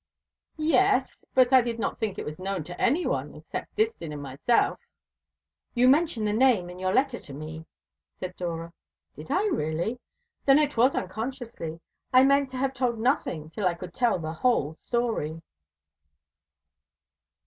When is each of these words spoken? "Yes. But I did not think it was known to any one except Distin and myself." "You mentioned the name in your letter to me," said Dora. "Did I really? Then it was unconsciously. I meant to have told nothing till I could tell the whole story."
"Yes. 0.57 1.23
But 1.35 1.53
I 1.53 1.61
did 1.61 1.77
not 1.77 1.99
think 1.99 2.17
it 2.17 2.25
was 2.25 2.39
known 2.39 2.63
to 2.63 2.81
any 2.81 3.05
one 3.05 3.35
except 3.35 3.75
Distin 3.75 4.11
and 4.11 4.19
myself." 4.19 4.79
"You 5.75 5.87
mentioned 5.87 6.25
the 6.25 6.33
name 6.33 6.71
in 6.71 6.79
your 6.79 6.91
letter 6.91 7.19
to 7.19 7.33
me," 7.35 7.67
said 8.19 8.35
Dora. 8.35 8.73
"Did 9.15 9.29
I 9.29 9.43
really? 9.45 9.99
Then 10.43 10.57
it 10.57 10.75
was 10.75 10.95
unconsciously. 10.95 11.81
I 12.11 12.23
meant 12.23 12.49
to 12.49 12.57
have 12.57 12.73
told 12.73 12.97
nothing 12.97 13.51
till 13.51 13.67
I 13.67 13.75
could 13.75 13.93
tell 13.93 14.17
the 14.17 14.33
whole 14.33 14.73
story." 14.73 15.43